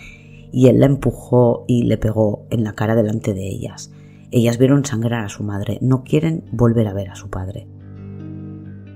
[0.50, 3.92] y él la empujó y le pegó en la cara delante de ellas.
[4.32, 7.68] Ellas vieron sangrar a su madre, no quieren volver a ver a su padre.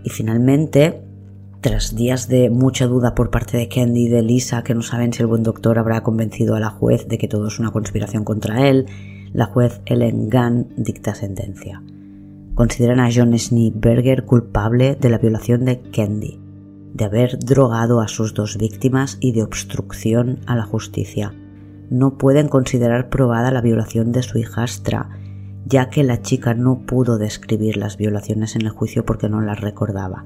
[0.05, 1.03] Y finalmente
[1.63, 5.13] tras días de mucha duda por parte de Candy y de Lisa, que no saben
[5.13, 8.25] si el buen doctor habrá convencido a la juez de que todo es una conspiración
[8.25, 8.87] contra él,
[9.33, 11.81] la juez Ellen Gunn dicta sentencia.
[12.55, 16.41] Consideran a John Schneeberger culpable de la violación de Candy,
[16.95, 21.33] de haber drogado a sus dos víctimas y de obstrucción a la justicia.
[21.91, 25.11] No pueden considerar probada la violación de su hijastra,
[25.65, 29.61] ya que la chica no pudo describir las violaciones en el juicio porque no las
[29.61, 30.25] recordaba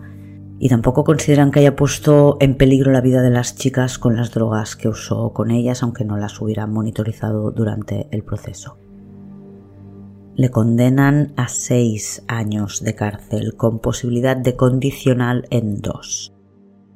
[0.58, 4.32] y tampoco consideran que haya puesto en peligro la vida de las chicas con las
[4.32, 8.78] drogas que usó con ellas, aunque no las hubiera monitorizado durante el proceso.
[10.34, 16.32] Le condenan a seis años de cárcel con posibilidad de condicional en dos.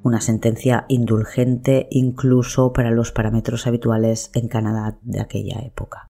[0.03, 6.10] Una sentencia indulgente incluso para los parámetros habituales en Canadá de aquella época.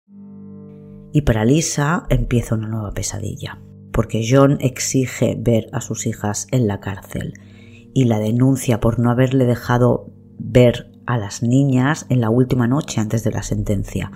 [1.12, 3.58] Y para Lisa empieza una nueva pesadilla
[3.98, 7.34] porque John exige ver a sus hijas en la cárcel
[7.94, 13.00] y la denuncia por no haberle dejado ver a las niñas en la última noche
[13.00, 14.12] antes de la sentencia.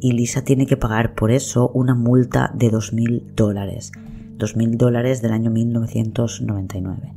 [0.00, 3.92] Y Lisa tiene que pagar por eso una multa de 2.000 dólares.
[4.38, 7.14] 2.000 dólares del año 1999.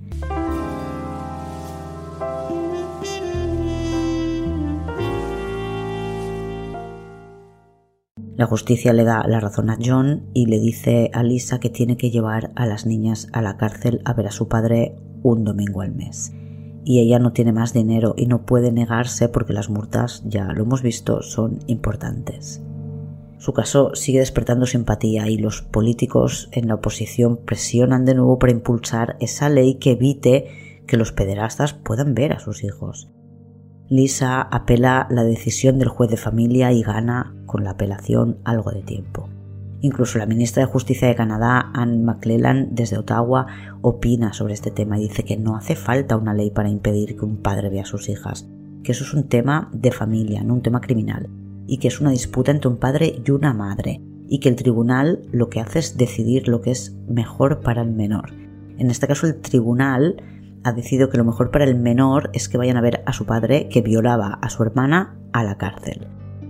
[8.43, 11.95] La justicia le da la razón a John y le dice a Lisa que tiene
[11.95, 15.79] que llevar a las niñas a la cárcel a ver a su padre un domingo
[15.79, 16.33] al mes.
[16.83, 20.63] Y ella no tiene más dinero y no puede negarse porque las multas, ya lo
[20.63, 22.61] hemos visto, son importantes.
[23.37, 28.51] Su caso sigue despertando simpatía y los políticos en la oposición presionan de nuevo para
[28.51, 33.09] impulsar esa ley que evite que los pederastas puedan ver a sus hijos.
[33.87, 38.81] Lisa apela la decisión del juez de familia y gana con la apelación algo de
[38.81, 39.29] tiempo.
[39.81, 43.45] Incluso la ministra de Justicia de Canadá, Anne McClellan, desde Ottawa,
[43.81, 47.25] opina sobre este tema y dice que no hace falta una ley para impedir que
[47.25, 48.49] un padre vea a sus hijas,
[48.83, 51.29] que eso es un tema de familia, no un tema criminal,
[51.67, 55.21] y que es una disputa entre un padre y una madre, y que el tribunal
[55.31, 58.31] lo que hace es decidir lo que es mejor para el menor.
[58.79, 60.15] En este caso el tribunal
[60.63, 63.27] ha decidido que lo mejor para el menor es que vayan a ver a su
[63.27, 66.07] padre que violaba a su hermana a la cárcel.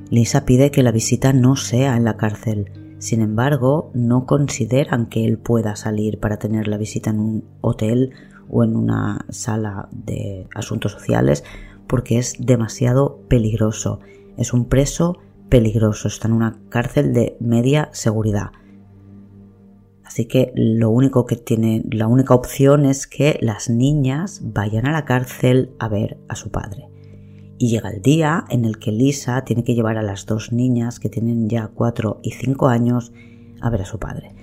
[0.10, 2.72] Lisa pide que la visita no sea en la cárcel,
[3.04, 8.12] sin embargo, no consideran que él pueda salir para tener la visita en un hotel
[8.50, 11.44] o en una sala de asuntos sociales
[11.86, 14.00] porque es demasiado peligroso.
[14.38, 15.18] Es un preso
[15.50, 18.52] peligroso, está en una cárcel de media seguridad.
[20.06, 24.94] Así que lo único que tiene, la única opción es que las niñas vayan a
[24.94, 26.93] la cárcel a ver a su padre.
[27.64, 31.00] Y llega el día en el que Lisa tiene que llevar a las dos niñas
[31.00, 33.14] que tienen ya 4 y 5 años
[33.62, 34.36] a ver a su padre.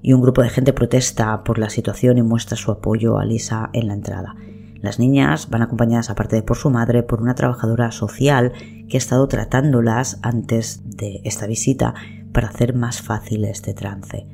[0.00, 3.68] Y un grupo de gente protesta por la situación y muestra su apoyo a Lisa
[3.74, 4.36] en la entrada.
[4.80, 8.54] Las niñas van acompañadas aparte de por su madre por una trabajadora social
[8.88, 11.92] que ha estado tratándolas antes de esta visita
[12.32, 14.26] para hacer más fácil este trance.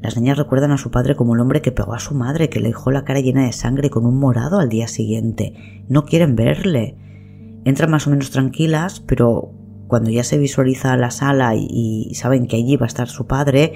[0.00, 2.58] Las niñas recuerdan a su padre como el hombre que pegó a su madre, que
[2.58, 5.84] le dejó la cara llena de sangre con un morado al día siguiente.
[5.88, 7.05] No quieren verle
[7.66, 9.52] entran más o menos tranquilas, pero
[9.88, 13.72] cuando ya se visualiza la sala y, saben que allí va a estar su padre,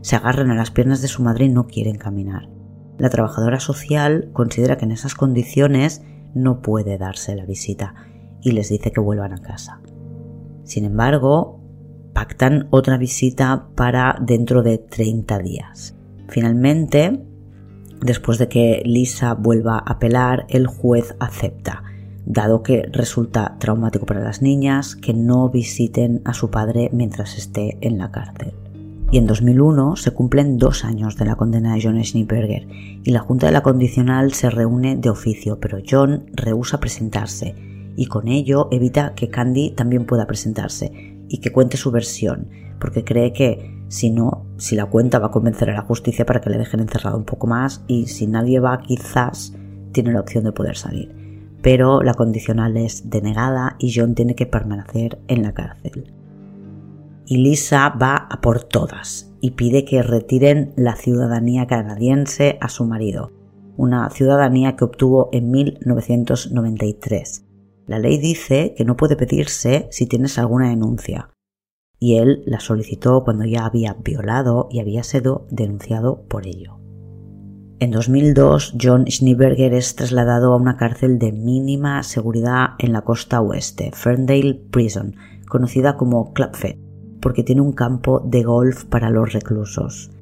[0.00, 2.48] se agarran a las piernas de su madre y no quieren caminar.
[2.98, 6.02] La trabajadora social considera que en esas condiciones
[6.34, 7.94] no puede darse la visita
[8.42, 9.80] y les dice que vuelvan a casa.
[10.62, 11.60] Sin embargo,
[12.14, 15.96] pactan otra visita para dentro de 30 días.
[16.28, 17.26] Finalmente,
[18.00, 21.82] después de que Lisa vuelva a apelar, el juez acepta
[22.24, 27.78] dado que resulta traumático para las niñas que no visiten a su padre mientras esté
[27.80, 28.54] en la cárcel.
[29.10, 32.66] Y en 2001 se cumplen dos años de la condena de John Schneeberger
[33.04, 37.54] y la Junta de la Condicional se reúne de oficio, pero John rehúsa presentarse
[37.94, 42.48] y con ello evita que Candy también pueda presentarse y que cuente su versión,
[42.80, 46.40] porque cree que si no, si la cuenta va a convencer a la justicia para
[46.40, 49.52] que le dejen encerrado un poco más y si nadie va quizás
[49.92, 51.21] tiene la opción de poder salir
[51.62, 56.12] pero la condicional es denegada y John tiene que permanecer en la cárcel.
[57.24, 62.84] Y Lisa va a por todas y pide que retiren la ciudadanía canadiense a su
[62.84, 63.32] marido,
[63.76, 67.46] una ciudadanía que obtuvo en 1993.
[67.86, 71.30] La ley dice que no puede pedirse si tienes alguna denuncia,
[71.98, 76.81] y él la solicitó cuando ya había violado y había sido denunciado por ello.
[77.82, 83.40] En 2002, John Schneeberger es trasladado a una cárcel de mínima seguridad en la costa
[83.40, 85.16] oeste, Ferndale Prison,
[85.48, 86.76] conocida como Clubfed,
[87.20, 90.12] porque tiene un campo de golf para los reclusos.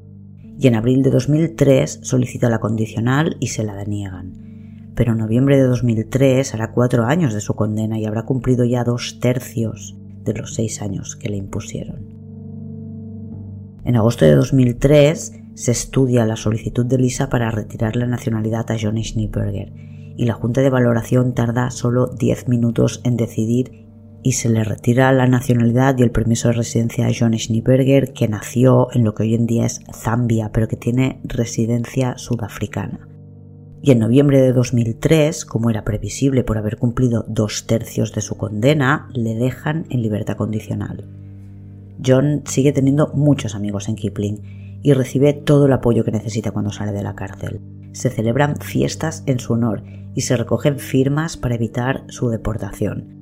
[0.59, 4.93] Y en abril de 2003 solicita la condicional y se la deniegan.
[4.95, 8.85] Pero en noviembre de 2003 hará cuatro años de su condena y habrá cumplido ya
[8.85, 12.09] dos tercios de los seis años que le impusieron.
[13.85, 18.77] En agosto de 2003 se estudia la solicitud de Lisa para retirar la nacionalidad a
[18.81, 19.73] Johnny Schneeberger
[20.17, 23.89] y la Junta de Valoración tarda solo 10 minutos en decidir
[24.23, 28.29] y se le retira la nacionalidad y el permiso de residencia a John Schneeberger, que
[28.29, 33.09] nació en lo que hoy en día es Zambia, pero que tiene residencia sudafricana.
[33.83, 38.37] Y en noviembre de 2003, como era previsible por haber cumplido dos tercios de su
[38.37, 41.09] condena, le dejan en libertad condicional.
[42.05, 46.71] John sigue teniendo muchos amigos en Kipling y recibe todo el apoyo que necesita cuando
[46.71, 47.61] sale de la cárcel.
[47.93, 49.83] Se celebran fiestas en su honor
[50.15, 53.19] y se recogen firmas para evitar su deportación.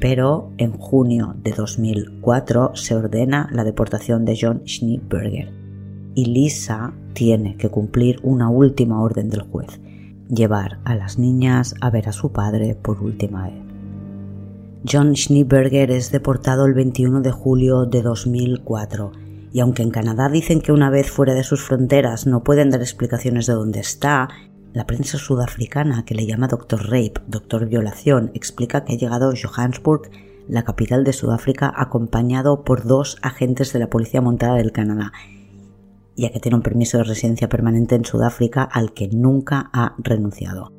[0.00, 5.52] Pero en junio de 2004 se ordena la deportación de John Schneeberger
[6.14, 9.80] y Lisa tiene que cumplir una última orden del juez,
[10.28, 13.54] llevar a las niñas a ver a su padre por última vez.
[14.90, 19.23] John Schneeberger es deportado el 21 de julio de 2004
[19.54, 22.80] y aunque en Canadá dicen que una vez fuera de sus fronteras no pueden dar
[22.80, 24.28] explicaciones de dónde está,
[24.72, 29.34] la prensa sudafricana, que le llama Doctor Rape, Doctor Violación, explica que ha llegado a
[29.40, 30.10] Johannesburg,
[30.48, 35.12] la capital de Sudáfrica, acompañado por dos agentes de la Policía Montada del Canadá,
[36.16, 40.72] ya que tiene un permiso de residencia permanente en Sudáfrica al que nunca ha renunciado.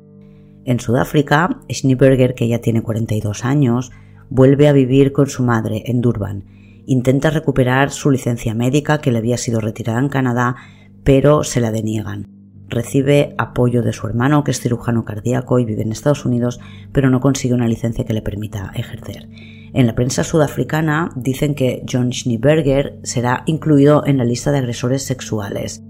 [0.66, 3.90] En Sudáfrica, Schneeberger, que ya tiene 42 años,
[4.28, 6.44] vuelve a vivir con su madre en Durban
[6.86, 10.56] intenta recuperar su licencia médica que le había sido retirada en Canadá,
[11.04, 12.28] pero se la deniegan.
[12.68, 16.60] Recibe apoyo de su hermano, que es cirujano cardíaco y vive en Estados Unidos,
[16.92, 19.28] pero no consigue una licencia que le permita ejercer.
[19.72, 25.02] En la prensa sudafricana dicen que John Schneeberger será incluido en la lista de agresores
[25.04, 25.84] sexuales.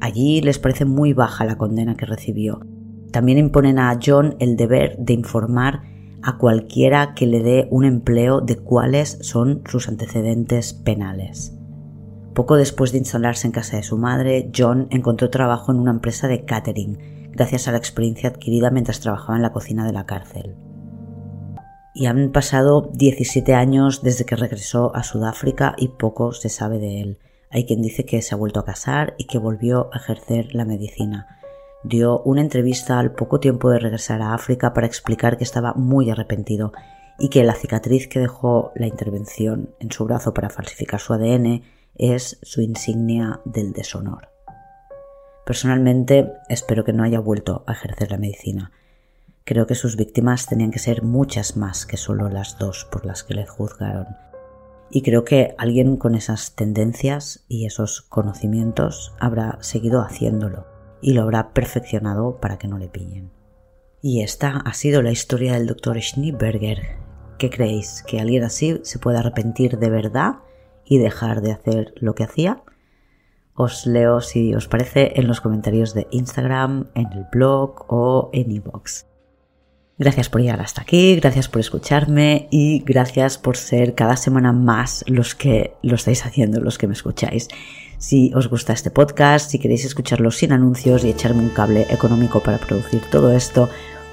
[0.00, 2.60] Allí les parece muy baja la condena que recibió.
[3.12, 5.82] También imponen a John el deber de informar
[6.22, 11.56] a cualquiera que le dé un empleo de cuáles son sus antecedentes penales.
[12.34, 16.28] Poco después de instalarse en casa de su madre, John encontró trabajo en una empresa
[16.28, 20.54] de catering, gracias a la experiencia adquirida mientras trabajaba en la cocina de la cárcel.
[21.94, 27.00] Y han pasado 17 años desde que regresó a Sudáfrica y poco se sabe de
[27.00, 27.18] él.
[27.50, 30.66] Hay quien dice que se ha vuelto a casar y que volvió a ejercer la
[30.66, 31.26] medicina.
[31.82, 36.10] Dio una entrevista al poco tiempo de regresar a África para explicar que estaba muy
[36.10, 36.72] arrepentido
[37.18, 41.62] y que la cicatriz que dejó la intervención en su brazo para falsificar su ADN
[41.94, 44.28] es su insignia del deshonor.
[45.44, 48.72] Personalmente espero que no haya vuelto a ejercer la medicina.
[49.44, 53.22] Creo que sus víctimas tenían que ser muchas más que solo las dos por las
[53.22, 54.08] que le juzgaron.
[54.90, 61.22] Y creo que alguien con esas tendencias y esos conocimientos habrá seguido haciéndolo y lo
[61.22, 63.30] habrá perfeccionado para que no le pillen.
[64.02, 66.00] Y esta ha sido la historia del Dr.
[66.00, 66.96] Schneeberger.
[67.38, 68.02] ¿Qué creéis?
[68.06, 70.36] ¿Que alguien así se puede arrepentir de verdad
[70.84, 72.62] y dejar de hacer lo que hacía?
[73.54, 78.52] Os leo si os parece en los comentarios de Instagram, en el blog o en
[78.52, 79.06] iVoox.
[79.98, 85.04] Gracias por llegar hasta aquí, gracias por escucharme y gracias por ser cada semana más
[85.06, 87.48] los que lo estáis haciendo, los que me escucháis.
[87.98, 92.40] Si os gusta este podcast, si queréis escucharlo sin anuncios y echarme un cable económico
[92.40, 93.68] para producir todo esto,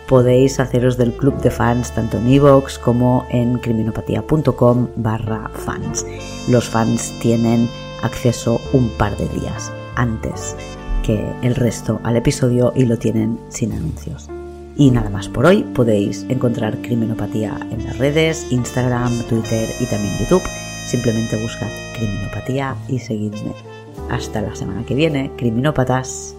[0.08, 6.06] podéis haceros del club de fans tanto en iVoox como en criminopatía.com barra fans.
[6.48, 7.70] Los fans tienen
[8.02, 10.56] acceso un par de días antes
[11.04, 14.30] que el resto al episodio y lo tienen sin anuncios.
[14.76, 20.18] Y nada más por hoy, podéis encontrar Criminopatía en las redes, Instagram, Twitter y también
[20.20, 20.42] YouTube.
[20.86, 23.54] Simplemente buscad Criminopatía y seguidme.
[24.10, 26.36] Hasta la semana que viene, criminópatas.